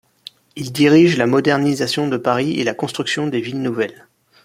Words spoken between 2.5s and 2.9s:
et la